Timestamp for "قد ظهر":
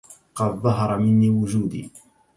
0.35-0.97